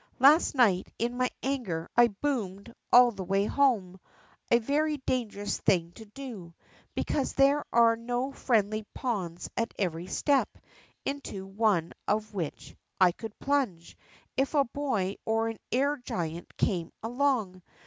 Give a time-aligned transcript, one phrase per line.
[0.17, 3.99] Last night, in my anger, I boomed all the way home,
[4.49, 6.55] a very dangerous thing to do,
[6.95, 10.57] because there are no friendly ponds at every step
[11.05, 13.95] into one of which I could plunge
[14.35, 17.61] if a hoy or an air giant came along.